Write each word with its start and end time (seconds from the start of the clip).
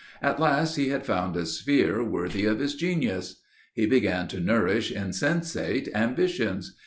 At 0.19 0.39
last 0.39 0.77
he 0.77 0.87
had 0.89 1.05
found 1.05 1.37
a 1.37 1.45
sphere 1.45 2.03
worthy 2.03 2.45
of 2.45 2.57
his 2.57 2.73
genius. 2.73 3.35
He 3.75 3.85
began 3.85 4.27
to 4.29 4.39
nourish 4.39 4.91
insensate 4.91 5.89
ambitions. 5.93 6.75